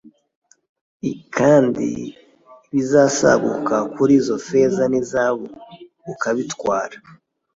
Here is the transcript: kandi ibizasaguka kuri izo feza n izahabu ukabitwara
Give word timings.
kandi 1.35 1.87
ibizasaguka 2.69 3.75
kuri 3.93 4.11
izo 4.19 4.35
feza 4.45 4.83
n 4.87 4.93
izahabu 5.01 5.45
ukabitwara 6.13 6.97